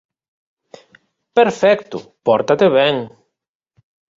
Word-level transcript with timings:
Perfecto, 1.37 1.97
pórtate 2.27 2.65
ben. 2.77 2.97